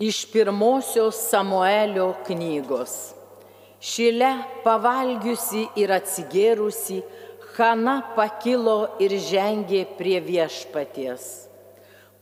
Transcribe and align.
Iš 0.00 0.26
pirmosios 0.32 1.14
Samuelio 1.28 2.14
knygos. 2.24 2.92
Šile 3.84 4.30
pavalgiusi 4.64 5.66
ir 5.76 5.92
atsigėrusi, 5.92 7.02
Hana 7.50 7.98
pakilo 8.16 8.94
ir 9.04 9.12
žengė 9.20 9.82
prie 9.98 10.16
viešpaties. 10.24 11.26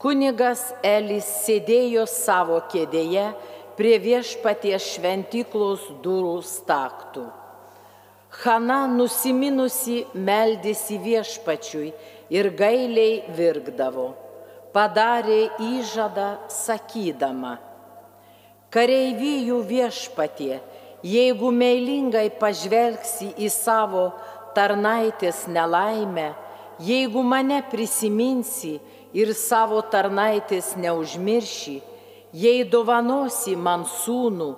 Kunigas 0.03 0.65
Elis 0.83 1.29
sėdėjo 1.45 2.09
savo 2.11 2.59
kėdėje 2.73 3.29
prie 3.79 3.95
viešpaties 4.03 4.89
šventyklos 4.97 5.87
durų 6.03 6.41
staktų. 6.43 7.29
Hana 8.43 8.81
nusiminusi 8.91 10.01
meldėsi 10.19 10.99
viešpačiui 11.07 11.93
ir 12.35 12.51
gailiai 12.59 13.23
virkdavo. 13.39 14.11
Padarė 14.75 15.45
įžadą 15.63 16.29
sakydama, 16.53 17.55
kareivijų 18.75 19.61
viešpatie, 19.69 20.59
jeigu 21.07 21.51
meilingai 21.55 22.29
pažvelgsi 22.41 23.33
į 23.39 23.51
savo 23.53 24.09
tarnaitės 24.57 25.47
nelaimę, 25.49 26.33
jeigu 26.83 27.23
mane 27.23 27.61
prisiminsi 27.71 28.79
ir 29.17 29.33
savo 29.35 29.81
tarnaitės 29.93 30.75
neužmirši, 30.77 31.79
jei 32.33 32.65
dovanosi 32.69 33.57
man 33.57 33.87
sūnų, 33.89 34.51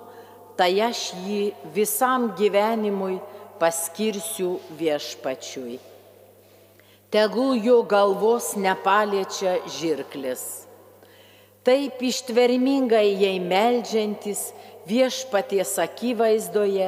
tai 0.57 0.73
aš 0.83 1.11
jį 1.25 1.43
visam 1.73 2.31
gyvenimui 2.37 3.19
paskirsiu 3.61 4.57
viešpačiui. 4.77 5.79
Tegul 7.11 7.57
jo 7.59 7.81
galvos 7.83 8.53
nepaliečia 8.55 9.59
žirklis. 9.67 10.70
Taip 11.61 12.01
ištvermingai 12.01 13.11
jai 13.21 13.37
melžiantis 13.37 14.47
viešpaties 14.89 15.75
akivaizdoje, 15.83 16.87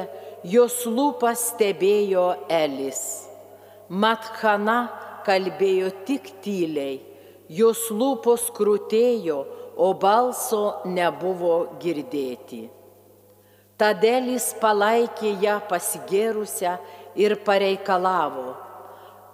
jos 0.50 0.80
lūpas 0.90 1.52
stebėjo 1.52 2.24
Elis. 2.50 3.02
Mathana 3.88 4.78
kalbėjo 5.24 5.92
tik 6.08 6.26
tyliai, 6.42 6.98
jos 7.48 7.86
lūpos 7.94 8.48
krūtėjo, 8.56 9.44
o 9.74 9.88
balso 9.98 10.82
nebuvo 10.86 11.78
girdėti. 11.82 12.64
Tadėlis 13.78 14.52
palaikė 14.62 15.32
ją 15.42 15.56
pasigėrusią 15.70 16.76
ir 17.18 17.34
pareikalavo, 17.46 18.52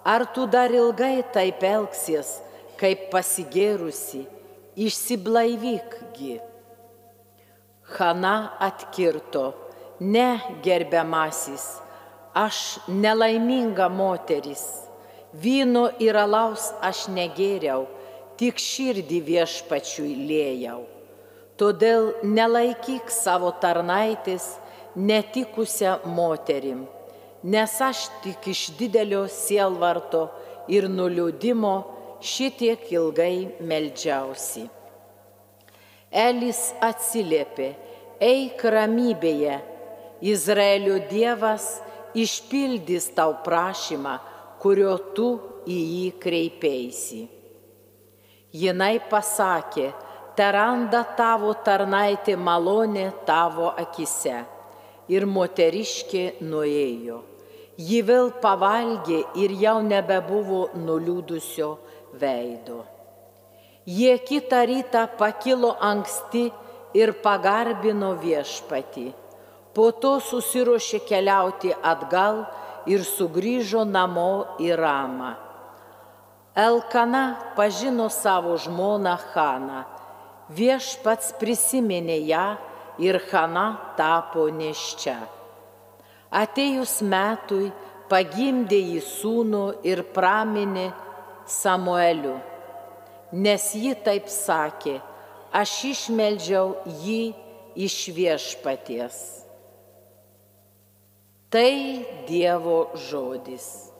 ar 0.05 0.25
tu 0.33 0.47
dar 0.49 0.73
ilgai 0.73 1.21
taip 1.33 1.61
elgsies, 1.65 2.39
kaip 2.81 3.09
pasigėrusi, 3.13 4.23
išsiblaivykgi. 4.75 6.39
Hana 7.97 8.35
atkirto, 8.59 9.51
ne 9.99 10.39
gerbiamasis, 10.63 11.65
aš 12.33 12.79
nelaiminga 12.87 13.89
moteris, 13.89 14.63
vyno 15.33 15.89
ir 15.99 16.15
alaus 16.15 16.71
aš 16.81 17.09
negėriau, 17.11 17.85
tik 18.39 18.57
širdį 18.57 19.19
viešpačiui 19.27 20.15
lėjau. 20.29 20.81
Todėl 21.59 22.13
nelaikyk 22.23 23.11
savo 23.13 23.51
tarnaitės 23.61 24.47
netikusią 24.95 25.99
moterim, 26.15 26.87
nes 27.43 27.75
aš 27.81 28.07
tik 28.23 28.47
iš 28.49 28.71
didelio 28.79 29.27
sielvarto 29.29 30.29
ir 30.71 30.87
nuliūdimo 30.89 31.75
šitiek 32.21 32.85
ilgai 32.93 33.49
meldžiausi. 33.65 34.67
Elis 36.11 36.71
atsiliepė, 36.83 37.71
eik 38.21 38.61
ramybėje, 38.61 39.57
Izraelio 40.21 40.99
Dievas 41.09 41.79
išpildys 42.13 43.09
tau 43.17 43.37
prašymą, 43.45 44.17
kurio 44.61 44.97
tu 45.15 45.31
į 45.65 45.77
jį 45.77 46.09
kreipėsi. 46.21 47.21
Jinai 48.51 48.99
pasakė, 49.09 49.89
teranda 50.35 51.01
tavo 51.17 51.53
tarnaitė 51.65 52.35
malonė 52.37 53.07
tavo 53.25 53.71
akise. 53.79 54.43
Ir 55.11 55.25
moteriškė 55.27 56.43
nuėjo. 56.45 57.21
Ji 57.81 58.01
vėl 58.05 58.29
pavalgė 58.43 59.23
ir 59.41 59.55
jau 59.57 59.79
nebebuvo 59.83 60.67
nuliūdusio 60.77 61.71
veido. 62.13 62.83
Jie 63.85 64.19
kitą 64.19 64.65
rytą 64.65 65.07
pakilo 65.17 65.75
anksti 65.79 66.51
ir 66.93 67.13
pagarbino 67.23 68.13
viešpatį. 68.21 69.07
Po 69.73 69.91
to 69.95 70.19
susiruošė 70.19 70.99
keliauti 71.07 71.71
atgal 71.73 72.43
ir 72.91 73.05
sugrįžo 73.07 73.85
namo 73.87 74.57
į 74.59 74.75
Ramą. 74.75 75.31
Elkana 76.51 77.53
pažino 77.55 78.09
savo 78.11 78.57
žmoną 78.59 79.15
Haną 79.31 79.83
viešpats 80.51 81.31
prisiminė 81.39 82.17
ją 82.27 82.47
ir 82.99 83.19
Hana 83.31 83.93
tapo 83.97 84.49
neščia. 84.51 85.15
Atėjus 86.31 86.99
metui 87.07 87.71
pagimdė 88.11 88.79
jį 88.79 89.01
sūnų 89.07 89.63
ir 89.87 90.03
praminė 90.15 90.89
Samueliu, 91.47 92.37
nes 93.33 93.67
ji 93.75 93.93
taip 94.05 94.27
sakė, 94.31 94.99
aš 95.51 95.75
išmeldžiau 95.91 96.75
jį 97.03 97.21
iš 97.75 97.97
viešpaties. 98.15 99.21
Tai 101.51 101.71
Dievo 102.27 102.91
žodis. 103.09 103.90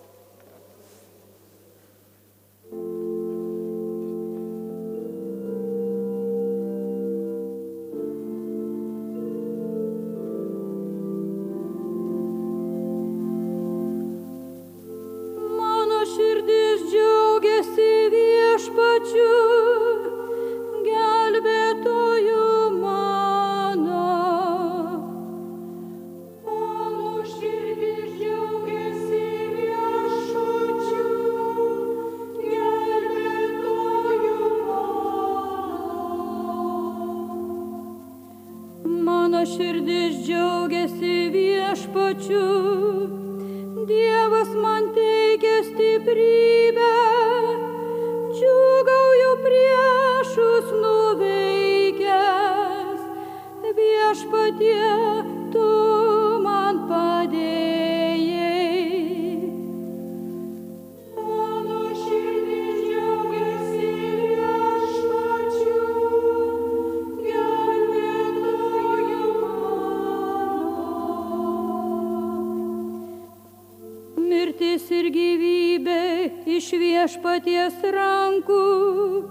Viešpaties 77.31 77.75
rankų. 77.95 79.23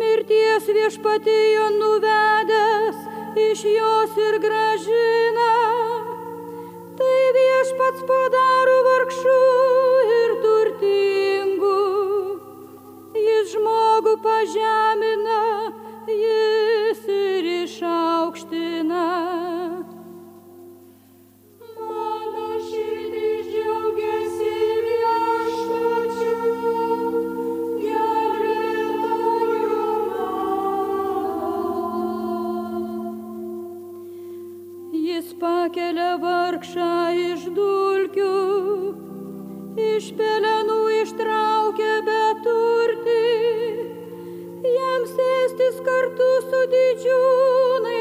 Mirties 0.00 0.64
viešpatėjo 0.64 1.66
nuvedęs 1.76 2.96
iš 3.36 3.64
jos 3.68 4.16
ir 4.16 4.38
gražina. 4.40 5.50
Tai 6.96 7.20
viešpats 7.36 8.06
padaro 8.08 8.78
vargšų 8.88 9.36
ir 10.22 10.34
turtingų. 10.46 11.76
Jis 13.14 13.52
žmogų 13.52 14.16
pažemina, 14.24 15.44
jis 16.08 16.61
iš 40.02 40.08
pelenų 40.18 40.76
ištraukia 40.98 41.90
beturtį, 42.06 43.18
jam 44.66 45.04
sėstis 45.12 45.78
kartu 45.86 46.30
su 46.48 46.62
didžiūnais 46.74 47.91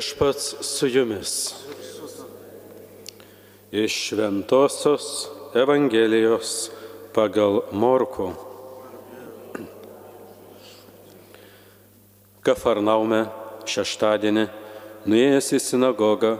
Viešpats 0.00 0.54
su 0.60 0.86
jumis. 0.86 1.54
Iš 3.72 3.92
Šventojios 4.08 5.28
Evangelijos 5.54 6.70
pagal 7.12 7.60
Morku. 7.72 8.30
Kafarnaume 12.40 13.26
šeštadienį, 13.68 14.48
nuėjęs 15.04 15.52
į 15.60 15.64
sinagogą, 15.68 16.34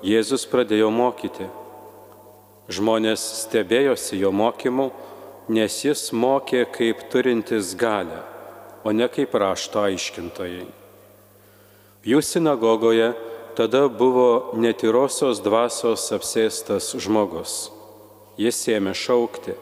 Jėzus 0.00 0.48
pradėjo 0.48 0.88
mokyti. 0.88 1.52
Žmonės 2.72 3.30
stebėjosi 3.44 4.24
jo 4.24 4.32
mokymu, 4.32 4.88
nes 5.52 5.82
jis 5.84 6.08
mokė 6.16 6.64
kaip 6.80 7.10
turintis 7.12 7.76
galę, 7.76 8.24
o 8.88 8.96
ne 8.96 9.12
kaip 9.12 9.36
rašto 9.36 9.84
aiškintojai. 9.90 10.81
Jų 12.02 12.18
sinagogoje 12.18 13.12
tada 13.54 13.84
buvo 13.86 14.56
netyrosios 14.58 15.38
dvasios 15.44 16.08
apsėstas 16.14 16.90
žmogus. 16.98 17.70
Jis 18.40 18.58
ėmė 18.74 18.94
šaukti, 18.96 19.54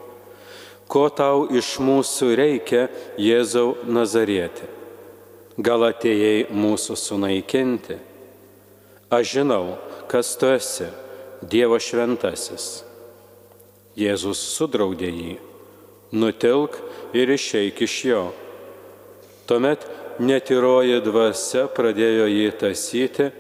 ko 0.89 1.09
tau 1.13 1.45
iš 1.53 1.75
mūsų 1.83 2.31
reikia, 2.39 2.87
Jėzau 3.21 3.75
Nazarietė? 3.85 4.71
Gal 5.61 5.85
atėjai 5.91 6.47
mūsų 6.55 6.97
sunaikinti? 6.97 7.99
Aš 9.13 9.35
žinau, 9.37 9.77
kas 10.09 10.33
tu 10.41 10.49
esi, 10.49 10.89
Dievo 11.45 11.77
šventasis. 11.83 12.85
Jėzus 14.01 14.41
sudraudė 14.55 15.11
jį, 15.13 15.35
nutilk 16.17 16.79
ir 17.17 17.33
išeik 17.37 17.83
iš 17.85 17.97
jo. 18.07 18.23
Tuomet 19.51 19.85
netyroji 20.21 21.01
dvasia 21.05 21.67
pradėjo 21.73 22.27
jį 22.29 22.51
tasyti 22.61 23.31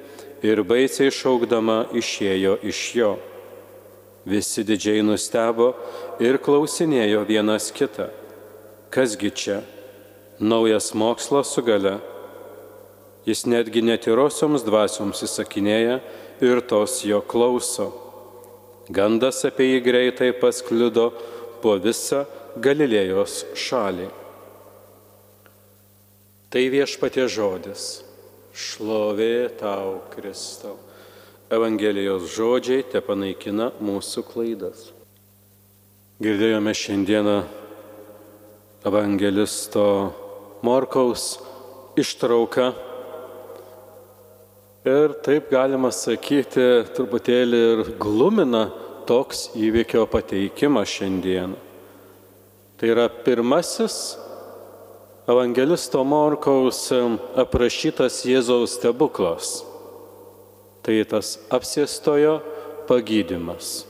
ir 0.46 0.62
baisiai 0.64 1.12
šaukdama 1.12 1.84
išėjo 1.96 2.56
iš 2.66 2.80
jo. 2.96 3.10
Visi 4.28 4.64
didžiai 4.64 5.02
nustebo 5.04 5.72
ir 6.20 6.40
klausinėjo 6.42 7.24
vienas 7.28 7.70
kitą. 7.72 8.10
Kasgi 8.92 9.30
čia? 9.30 9.60
Naujas 10.40 10.92
mokslas 10.96 11.52
su 11.54 11.64
gale. 11.64 11.98
Jis 13.28 13.44
netgi 13.48 13.82
netyrosioms 13.84 14.64
dvasioms 14.64 15.20
įsakinėja 15.26 15.98
ir 16.44 16.62
tos 16.64 17.02
jo 17.04 17.20
klauso. 17.20 17.90
Gandas 18.90 19.44
apie 19.46 19.74
jį 19.74 19.82
greitai 19.84 20.32
pasklido 20.36 21.10
po 21.62 21.76
visą 21.78 22.24
Galilėjos 22.58 23.44
šalį. 23.54 24.08
Tai 26.50 26.64
viešpatie 26.66 27.28
žodis. 27.30 28.00
Šlovė 28.50 29.52
tau, 29.54 30.00
Kristau. 30.10 30.72
Evangelijos 31.46 32.24
žodžiai 32.34 32.82
te 32.90 32.98
panaikina 32.98 33.68
mūsų 33.78 34.24
klaidas. 34.26 34.88
Girdėjome 36.18 36.72
šiandieną 36.74 37.36
evangelisto 38.90 39.84
Morkaus 40.66 41.36
ištrauką. 41.94 42.66
Ir 44.90 45.14
taip 45.22 45.52
galima 45.54 45.92
sakyti, 45.94 46.64
truputėlį 46.96 47.60
ir 47.68 47.84
glumina 48.02 48.64
toks 49.06 49.52
įvykio 49.54 50.02
pateikimas 50.10 50.90
šiandieną. 50.98 51.54
Tai 52.74 52.90
yra 52.90 53.06
pirmasis 53.06 54.00
evangelisto 55.30 56.02
Morkaus 56.04 56.88
aprašytas 57.38 58.22
Jėzaus 58.26 58.76
stebuklas. 58.78 59.60
Tai 60.80 60.96
tas 61.10 61.36
apsėstojo 61.52 62.40
pagydymas. 62.88 63.84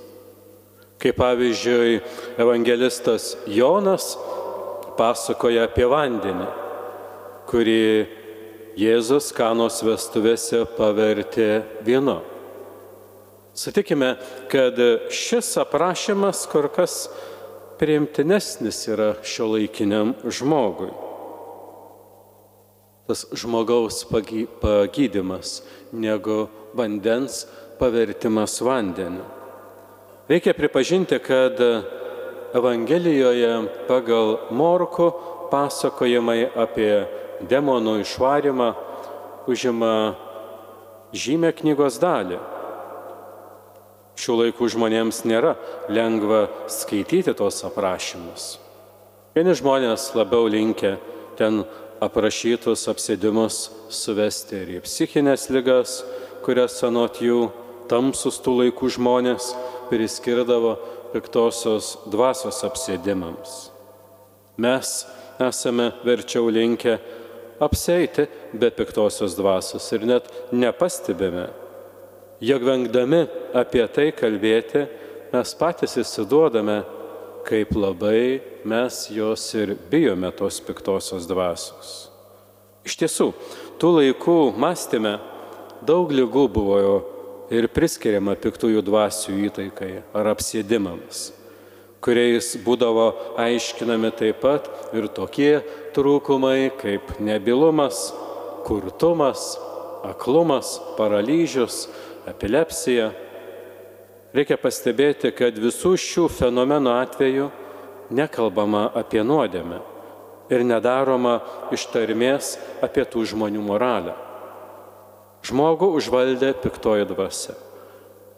Kaip 1.00 1.16
pavyzdžiui, 1.16 2.00
evangelistas 2.40 3.32
Jonas 3.49 4.12
pasakoja 4.99 5.64
apie 5.68 5.87
vandenį, 5.88 6.49
kurį 7.49 7.85
Jėzus 8.80 9.30
kanos 9.37 9.80
vestuvėse 9.85 10.62
pavertė 10.76 11.62
vienu. 11.87 12.20
Sutikime, 13.56 14.14
kad 14.52 14.76
šis 15.12 15.56
aprašymas 15.61 16.44
kur 16.52 16.68
kas 16.73 17.06
priimtinesnis 17.80 18.85
yra 18.92 19.14
šio 19.26 19.54
laikiniam 19.54 20.14
žmogui. 20.28 20.92
Tas 23.10 23.26
žmogaus 23.34 24.04
pagy, 24.06 24.46
pagydimas 24.62 25.64
negu 25.90 26.46
vandens 26.78 27.42
pavertimas 27.74 28.60
vandeniu. 28.62 29.24
Reikia 30.30 30.54
pripažinti, 30.54 31.18
kad 31.18 31.58
Evangelijoje 32.54 33.66
pagal 33.88 34.38
Morku 34.54 35.10
pasakojimai 35.50 36.52
apie 36.54 37.08
demonų 37.50 37.96
išvarimą 38.04 38.70
užima 39.50 40.14
žymę 41.10 41.50
knygos 41.58 41.98
dalį. 41.98 42.38
Šių 44.22 44.40
laikų 44.44 44.70
žmonėms 44.70 45.24
nėra 45.26 45.56
lengva 45.90 46.46
skaityti 46.70 47.34
tos 47.34 47.58
aprašymus. 47.66 48.60
Vieni 49.34 49.58
žmonės 49.58 50.12
labiau 50.14 50.46
linkia 50.46 51.00
ten 51.34 51.64
aprašytus 52.00 52.87
apsėdimus 52.90 53.69
suvesti 53.92 54.62
ir 54.62 54.73
į 54.78 54.83
psichinės 54.87 55.49
ligas, 55.52 56.00
kurias 56.45 56.78
anot 56.87 57.21
jų 57.21 57.50
tamsus 57.90 58.40
tų 58.40 58.57
laikų 58.62 58.90
žmonės 58.97 59.52
priskirdavo 59.90 60.76
piktosios 61.12 61.97
dvasios 62.11 62.62
apsėdimams. 62.66 63.57
Mes 64.61 64.92
esame 65.40 65.90
verčiau 66.04 66.50
linkę 66.52 66.99
apseiti 67.61 68.26
be 68.52 68.71
piktosios 68.73 69.37
dvasios 69.37 69.88
ir 69.92 70.07
net 70.09 70.30
nepastebime, 70.52 71.49
jog 72.40 72.64
vengdami 72.64 73.26
apie 73.57 73.85
tai 73.92 74.09
kalbėti, 74.16 74.87
mes 75.33 75.52
patys 75.59 75.99
įsiduodame, 76.00 76.80
kaip 77.47 77.75
labai 77.76 78.40
mes 78.64 79.00
jos 79.12 79.44
ir 79.59 79.75
bijome 79.90 80.30
tos 80.37 80.61
piktosios 80.64 81.26
dvasios. 81.28 82.11
Iš 82.87 82.97
tiesų, 83.02 83.30
tų 83.80 83.90
laikų 83.99 84.37
mąstymė 84.61 85.18
daug 85.87 86.12
lygų 86.12 86.47
buvo 86.52 86.78
ir 87.52 87.66
priskiriama 87.73 88.37
piktųjų 88.40 88.82
dvasių 88.87 89.37
įtaikai 89.49 89.92
ar 90.16 90.30
apsėdimams, 90.32 91.30
kuriais 92.04 92.52
būdavo 92.64 93.09
aiškinami 93.40 94.12
taip 94.16 94.40
pat 94.44 94.70
ir 94.97 95.09
tokie 95.12 95.59
trūkumai 95.97 96.70
kaip 96.80 97.18
nebilumas, 97.20 98.11
kurtumas, 98.66 99.56
aklumas, 100.06 100.78
paralyžius, 100.97 101.88
epilepsija. 102.30 103.11
Reikia 104.30 104.54
pastebėti, 104.60 105.32
kad 105.34 105.56
visų 105.58 105.96
šių 105.99 106.28
fenomenų 106.30 106.92
atveju 106.94 107.49
nekalbama 108.14 108.84
apie 108.94 109.25
nuodėmę 109.26 109.80
ir 110.50 110.62
nedaroma 110.66 111.38
ištarmės 111.75 112.56
apie 112.82 113.06
tų 113.06 113.25
žmonių 113.32 113.62
moralę. 113.64 114.14
Žmogų 115.46 115.88
užvaldė 115.99 116.52
piktoji 116.62 117.06
dvasia. 117.10 117.56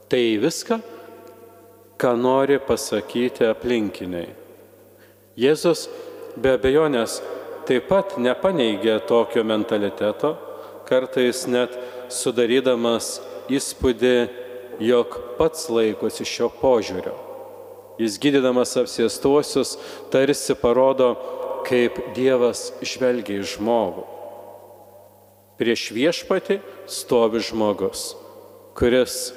Tai 0.09 0.23
viską, 0.41 0.79
ką 2.01 2.13
nori 2.21 2.59
pasakyti 2.63 3.49
aplinkiniai. 3.49 4.31
Jėzus 5.41 5.87
be 6.37 6.55
abejonės 6.57 7.21
taip 7.69 7.89
pat 7.89 8.17
nepaneigė 8.21 8.99
tokio 9.09 9.45
mentaliteto, 9.45 10.35
kartais 10.89 11.47
net 11.49 11.77
sudarydamas 12.13 13.19
įspūdį, 13.53 14.17
jog 14.81 15.19
pats 15.39 15.69
laikosi 15.73 16.25
šio 16.29 16.49
požiūrio. 16.61 17.15
Jis 18.01 18.17
gydydamas 18.23 18.73
apsėstuosius 18.81 19.77
tarsi 20.13 20.57
parodo, 20.59 21.13
kaip 21.67 21.99
Dievas 22.17 22.71
žvelgia 22.83 23.43
į 23.43 23.47
žmogų. 23.55 24.07
Prieš 25.61 25.91
viešpati 25.95 26.59
stovi 26.91 27.43
žmogus, 27.45 28.15
kuris 28.75 29.31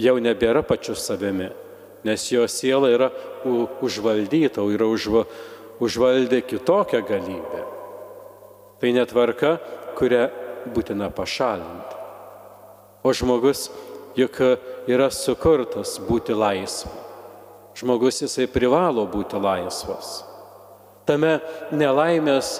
jau 0.00 0.16
nebėra 0.22 0.62
pačiu 0.64 0.94
savimi, 0.96 1.50
nes 2.06 2.24
jo 2.30 2.46
siela 2.48 2.88
yra 2.94 3.10
užvaldyta, 3.44 4.64
yra 4.72 4.88
užva, 4.88 5.26
užvaldė 5.82 6.40
kitokią 6.46 7.02
galybę. 7.04 7.64
Tai 8.80 8.92
netvarka, 8.96 9.56
kurią 9.98 10.28
būtina 10.72 11.10
pašalinti. 11.12 12.00
O 13.06 13.12
žmogus 13.12 13.68
juk 14.16 14.40
yra 14.88 15.10
sukurtas 15.12 15.98
būti 16.02 16.34
laisvu. 16.36 16.92
Žmogus 17.76 18.22
jisai 18.24 18.46
privalo 18.48 19.04
būti 19.10 19.36
laisvas. 19.36 20.22
Tame 21.06 21.38
nelaimės 21.70 22.56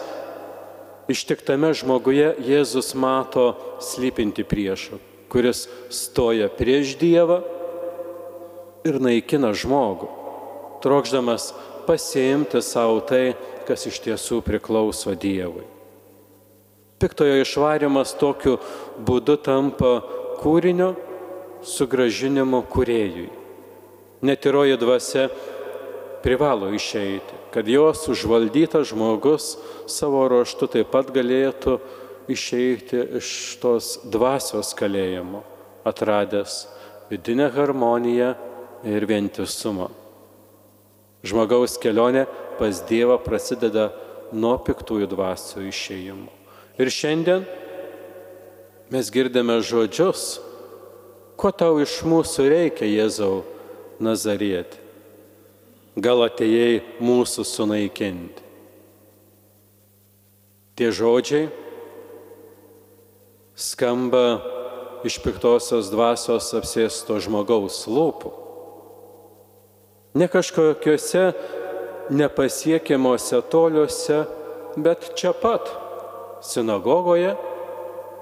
ištiktame 1.11 1.73
žmoguje 1.75 2.35
Jėzus 2.45 2.93
mato 2.99 3.55
slypinti 3.83 4.45
priešą, 4.47 5.01
kuris 5.33 5.65
stoja 5.91 6.51
prieš 6.53 6.95
Dievą 7.01 7.41
ir 8.87 9.01
naikina 9.03 9.55
žmogų, 9.57 10.11
trokšdamas 10.85 11.51
pasiimti 11.89 12.61
savo 12.63 13.01
tai, 13.07 13.35
kas 13.67 13.89
iš 13.89 13.99
tiesų 14.05 14.43
priklauso 14.47 15.15
Dievui. 15.17 15.65
Piktojo 17.01 17.41
išvarimas 17.43 18.15
tokiu 18.17 18.57
būdu 19.05 19.37
tampa 19.45 19.99
kūrinio 20.41 20.95
sugražinimo 21.67 22.63
kuriejui. 22.71 23.29
Netiroji 24.23 24.77
dvasia 24.81 25.29
privalo 26.23 26.71
išeiti, 26.75 27.35
kad 27.51 27.69
jos 27.69 28.07
užvaldytas 28.11 28.89
žmogus 28.91 29.57
savo 29.91 30.25
ruoštų 30.31 30.71
taip 30.73 30.91
pat 30.95 31.13
galėtų 31.15 31.77
išeiti 32.33 33.03
iš 33.21 33.29
tos 33.63 33.93
dvasios 34.11 34.73
kalėjimo, 34.79 35.45
atradęs 35.87 36.65
vidinę 37.11 37.51
harmoniją 37.55 38.33
ir 38.87 39.07
vientisumą. 39.07 39.91
Žmogaus 41.27 41.77
kelionė 41.83 42.27
pas 42.59 42.81
Dievą 42.89 43.19
prasideda 43.23 43.91
nuo 44.33 44.57
piktųjų 44.63 45.09
dvasių 45.11 45.67
išėjimų. 45.71 46.33
Ir 46.83 46.91
šiandien 46.93 47.47
mes 48.93 49.11
girdime 49.11 49.59
žodžius, 49.65 50.37
ko 51.37 51.53
tau 51.53 51.81
iš 51.83 52.01
mūsų 52.07 52.49
reikia, 52.53 52.89
Jėzau, 52.89 53.45
Nazarietė. 54.03 54.83
Gal 55.97 56.27
atėjai 56.27 56.83
mūsų 57.01 57.45
sunaikinti. 57.49 58.43
Tie 60.77 60.91
žodžiai 60.93 61.47
skamba 63.57 64.27
iš 65.09 65.17
piktosios 65.25 65.89
dvasios 65.89 66.51
apsėsto 66.59 67.17
žmogaus 67.25 67.87
lūpų 67.89 68.35
ne 70.17 70.29
kažkokiuose 70.29 71.33
nepasiekiamuose 72.11 73.41
toliuose, 73.51 74.25
bet 74.77 75.11
čia 75.19 75.33
pat, 75.37 75.69
sinagogoje, 76.41 77.35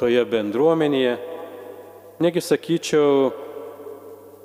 toje 0.00 0.24
bendruomenėje, 0.26 1.14
negi 2.20 2.40
sakyčiau, 2.40 3.32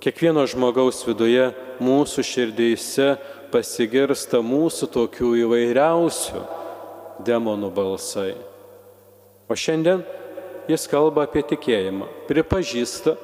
kiekvieno 0.01 0.45
žmogaus 0.49 1.01
viduje, 1.07 1.49
mūsų 1.83 2.23
širdyse 2.25 3.09
pasigirsta 3.53 4.41
mūsų 4.45 4.89
tokių 4.93 5.33
įvairiausių 5.45 6.43
demonų 7.25 7.71
balsai. 7.75 8.33
O 9.49 9.57
šiandien 9.57 10.03
jis 10.69 10.85
kalba 10.91 11.25
apie 11.27 11.43
tikėjimą, 11.49 12.07
pripažįsta, 12.29 13.15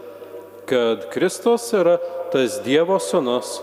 kad 0.66 1.10
Kristus 1.14 1.68
yra 1.78 2.00
tas 2.34 2.58
Dievo 2.66 2.98
sunus, 3.00 3.60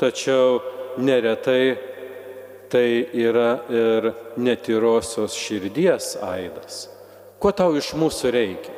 tačiau 0.00 0.58
neretai 0.98 1.76
tai 2.74 3.06
yra 3.14 3.60
ir 3.70 4.10
netyrosios 4.40 5.36
širdies 5.38 6.16
aidas. 6.26 6.88
Ko 7.38 7.52
tau 7.54 7.76
iš 7.78 7.92
mūsų 7.94 8.32
reikia? 8.34 8.73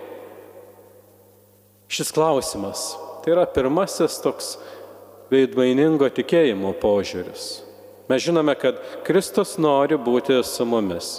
Šis 1.88 2.10
klausimas 2.14 2.94
tai 3.22 3.34
yra 3.34 3.46
pirmasis 3.50 4.18
toks 4.22 4.56
veidmainingo 5.30 6.08
tikėjimo 6.14 6.72
požiūris. 6.82 7.46
Mes 8.06 8.22
žinome, 8.22 8.54
kad 8.54 8.78
Kristus 9.06 9.56
nori 9.58 9.98
būti 9.98 10.38
su 10.46 10.66
mumis. 10.66 11.16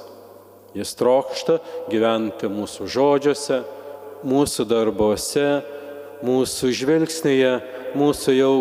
Jis 0.75 0.93
trokšta 0.95 1.57
gyventi 1.91 2.47
mūsų 2.51 2.87
žodžiuose, 2.93 3.57
mūsų 4.27 4.65
darbuose, 4.69 5.47
mūsų 6.23 6.71
žvilgsnėje, 6.79 7.51
mūsų 7.97 8.35
jau 8.37 8.53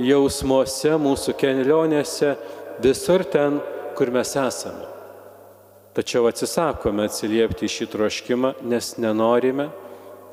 jausmuose, 0.00 0.94
mūsų 1.02 1.34
kelionėse, 1.40 2.36
visur 2.84 3.24
ten, 3.28 3.58
kur 3.98 4.12
mes 4.14 4.32
esame. 4.38 4.86
Tačiau 5.98 6.28
atsisakome 6.30 7.08
atsiliepti 7.08 7.68
šį 7.68 7.88
troškimą, 7.92 8.54
nes 8.70 8.94
nenorime 9.02 9.68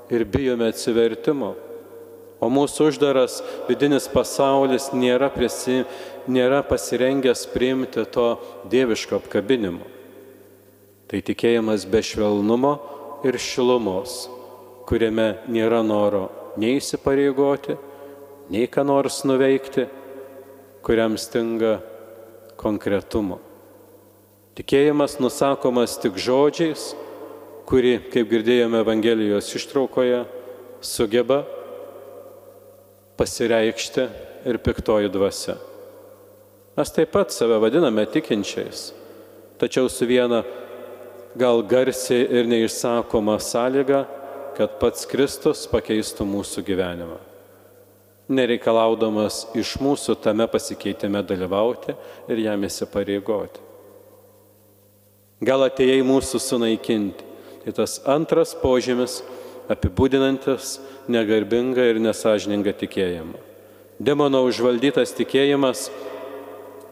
ir 0.10 0.26
bijome 0.26 0.70
atsivertimo. 0.70 1.56
O 2.44 2.50
mūsų 2.52 2.90
uždaras 2.92 3.40
vidinis 3.70 4.10
pasaulis 4.12 4.90
nėra, 4.94 5.32
prisi, 5.34 5.84
nėra 6.28 6.62
pasirengęs 6.68 7.46
priimti 7.54 8.04
to 8.12 8.28
dieviško 8.70 9.22
apkabinimo. 9.22 9.88
Tai 11.10 11.22
tikėjimas 11.26 11.86
be 11.90 12.02
švelnumo 12.04 12.74
ir 13.26 13.38
šilumos, 13.42 14.26
kuriame 14.90 15.36
nėra 15.50 15.82
noro 15.86 16.28
nei 16.60 16.80
įsipareigoti, 16.80 17.78
nei 18.52 18.68
ką 18.70 18.84
nors 18.86 19.24
nuveikti, 19.26 19.88
kuriam 20.86 21.16
stinga 21.18 21.80
konkretumo. 22.60 23.40
Tikėjimas 24.56 25.18
nusakomas 25.20 25.98
tik 26.00 26.20
žodžiais, 26.22 26.94
kuri, 27.66 27.98
kaip 28.14 28.30
girdėjome 28.30 28.82
Evangelijos 28.84 29.50
ištraukoje, 29.58 30.24
sugeba 30.86 31.42
pasireikšti 33.18 34.08
ir 34.46 34.60
piktoji 34.62 35.10
dvasia. 35.14 35.58
Mes 36.76 36.92
taip 36.92 37.14
pat 37.16 37.32
save 37.32 37.58
vadiname 37.64 38.04
tikinčiais, 38.12 38.90
tačiau 39.62 39.88
su 39.90 40.08
viena 40.08 40.44
gal 41.40 41.64
garsiai 41.64 42.28
ir 42.28 42.52
neišsakoma 42.52 43.40
sąlyga, 43.40 44.04
kad 44.56 44.76
pats 44.80 45.08
Kristus 45.08 45.66
pakeistų 45.72 46.28
mūsų 46.28 46.64
gyvenimą 46.68 47.24
nereikalaudamas 48.32 49.46
iš 49.58 49.76
mūsų 49.82 50.18
tame 50.24 50.48
pasikeitime 50.50 51.22
dalyvauti 51.26 51.94
ir 52.32 52.42
jam 52.48 52.64
įsipareigoti. 52.66 53.62
Gal 55.46 55.66
atėjai 55.68 56.02
mūsų 56.06 56.40
sunaikinti. 56.42 57.25
Tai 57.66 57.74
tas 57.74 57.98
antras 58.06 58.54
požymis 58.62 59.24
apibūdinantis 59.74 60.78
negarbingą 61.10 61.88
ir 61.90 61.98
nesažiningą 62.04 62.76
tikėjimą. 62.78 63.40
Demono 63.98 64.44
užvaldytas 64.46 65.16
tikėjimas 65.18 65.88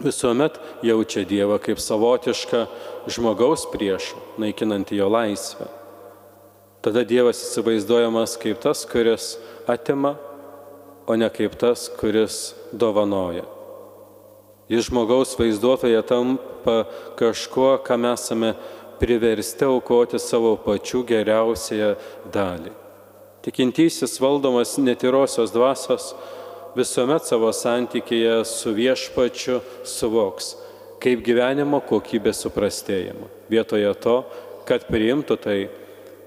visuomet 0.01 0.57
jaučia 0.81 1.27
Dievą 1.29 1.59
kaip 1.61 1.77
savotišką 1.77 2.65
žmogaus 3.11 3.67
priešą, 3.69 4.17
naikinantį 4.41 5.01
jo 5.03 5.13
laisvę. 5.13 5.69
Tada 6.83 7.05
Dievas 7.07 7.39
įsivaizduojamas 7.45 8.35
kaip 8.41 8.59
tas, 8.63 8.81
kuris 8.89 9.35
atima, 9.69 10.17
o 11.07 11.15
ne 11.15 11.29
kaip 11.29 11.53
tas, 11.59 11.85
kuris 11.99 12.55
dovanoja. 12.73 13.45
Jis 14.71 14.87
žmogaus 14.87 15.35
vaizduotoje 15.37 16.01
tampa 16.07 16.85
kažkuo, 17.19 17.75
ką 17.83 17.99
mes 17.99 18.23
esame 18.23 18.55
priversti 19.03 19.67
aukoti 19.67 20.19
savo 20.21 20.55
pačių 20.63 21.03
geriausiąją 21.09 21.91
dalį. 22.31 22.71
Tikintysis 23.43 24.15
valdomas 24.23 24.77
netyrosios 24.79 25.51
dvasios 25.51 26.13
visuomet 26.77 27.27
savo 27.27 27.49
santykėje 27.51 28.37
su 28.47 28.71
viešpačiu 28.77 29.59
suvoks, 29.83 30.53
kaip 31.03 31.19
gyvenimo 31.25 31.81
kokybė 31.83 32.31
suprastėjama. 32.31 33.27
Vietoje 33.51 33.91
to, 34.05 34.17
kad 34.63 34.87
priimtų 34.87 35.39
tai 35.43 35.59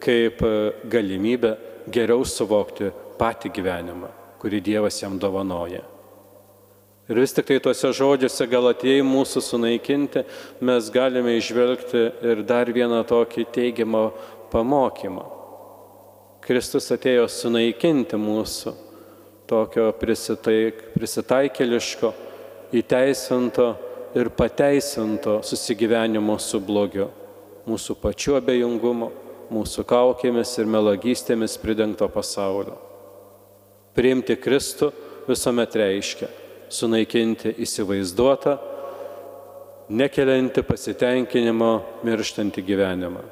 kaip 0.05 0.45
galimybę 0.93 1.57
geriau 1.89 2.29
suvokti 2.29 2.93
patį 3.17 3.57
gyvenimą, 3.57 4.13
kurį 4.43 4.61
Dievas 4.69 5.01
jam 5.01 5.17
dovanoja. 5.19 5.96
Ir 7.07 7.21
vis 7.23 7.31
tik 7.31 7.47
tai 7.47 7.61
tuose 7.63 7.93
žodžiuose 7.95 8.49
gal 8.51 8.67
atėjai 8.73 9.05
mūsų 9.07 9.39
sunaikinti, 9.47 10.25
mes 10.59 10.87
galime 10.91 11.37
išvelgti 11.39 12.01
ir 12.27 12.41
dar 12.43 12.67
vieną 12.75 13.05
tokį 13.07 13.45
teigiamą 13.55 14.09
pamokymą. 14.51 15.23
Kristus 16.43 16.91
atėjo 16.91 17.29
sunaikinti 17.31 18.19
mūsų 18.19 18.73
tokio 19.47 19.93
prisitaik, 20.01 20.81
prisitaikėliško, 20.97 22.11
įteisinto 22.75 23.67
ir 24.19 24.33
pateisinto 24.35 25.37
susigyvenimo 25.47 26.35
su 26.43 26.59
blogiu, 26.59 27.07
mūsų 27.71 27.97
pačiu 28.03 28.35
abejingumu, 28.41 29.13
mūsų 29.55 29.85
kaukėmis 29.87 30.57
ir 30.59 30.67
melagystėmis 30.75 31.55
pridengto 31.63 32.11
pasaulio. 32.11 32.75
Priimti 33.95 34.35
Kristų 34.43 34.91
visuomet 35.31 35.79
reiškia 35.79 36.33
sunaikinti 36.69 37.55
įsivaizduotą, 37.63 38.57
nekelianti 39.89 40.65
pasitenkinimo 40.67 41.73
mirštantį 42.07 42.65
gyvenimą. 42.67 43.25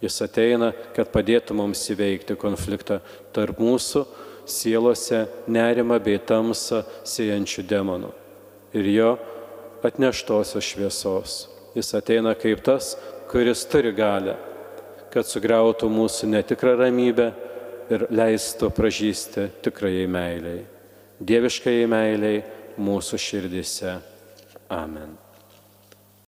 Jis 0.00 0.16
ateina, 0.24 0.70
kad 0.96 1.10
padėtų 1.12 1.56
mums 1.56 1.82
įveikti 1.92 2.36
konfliktą 2.40 3.00
tarp 3.36 3.60
mūsų 3.60 4.04
sielose 4.48 5.26
nerimą 5.48 6.00
bei 6.00 6.18
tamsą 6.18 6.82
siejančių 7.04 7.64
demonų 7.68 8.12
ir 8.76 8.88
jo 8.94 9.10
atneštosios 9.84 10.64
šviesos. 10.64 11.36
Jis 11.76 11.92
ateina 11.94 12.32
kaip 12.34 12.64
tas, 12.66 12.94
kuris 13.30 13.62
turi 13.70 13.92
galę, 13.94 14.34
kad 15.12 15.28
sugriautų 15.28 15.90
mūsų 15.92 16.32
netikrą 16.32 16.74
ramybę 16.80 17.30
ir 17.92 18.08
leistų 18.10 18.72
pražysti 18.74 19.48
tikrajai 19.64 20.08
meiliai 20.10 20.79
dieviškai 21.20 21.84
meiliai 21.90 22.42
mūsų 22.80 23.20
širdise. 23.20 23.98
Amen. 24.70 25.18